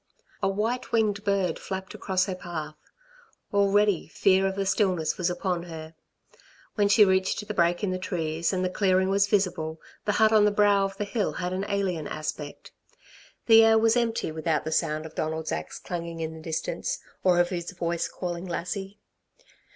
[0.41, 2.73] A white winged bird flapped across her path;
[3.53, 5.93] already fear of the stillness was upon her.
[6.73, 10.31] When she reached the break in the trees and the clearing was visible, the hut
[10.33, 12.71] on the brow of the hill had an alien aspect.
[13.45, 17.39] The air was empty without the sound of Donald's axe clanging in the distance, or
[17.39, 18.97] of his voice calling Lassie.